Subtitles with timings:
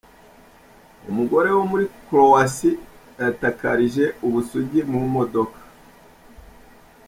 [1.09, 2.75] Umugore wo muri Croatia
[3.21, 5.59] yatakarije ubusugi mu modoka.